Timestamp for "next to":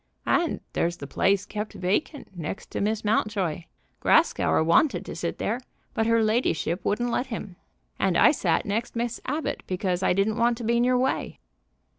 2.35-2.81